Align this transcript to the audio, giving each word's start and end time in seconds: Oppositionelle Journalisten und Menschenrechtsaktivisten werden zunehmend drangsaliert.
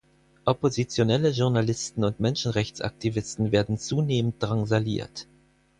Oppositionelle 0.47 1.29
Journalisten 1.31 2.03
und 2.03 2.19
Menschenrechtsaktivisten 2.19 3.51
werden 3.51 3.77
zunehmend 3.77 4.37
drangsaliert. 4.41 5.27